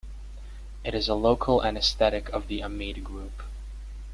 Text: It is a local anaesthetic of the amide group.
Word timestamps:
It 0.83 0.95
is 0.95 1.07
a 1.09 1.13
local 1.13 1.63
anaesthetic 1.63 2.29
of 2.29 2.47
the 2.47 2.61
amide 2.61 3.03
group. 3.03 3.43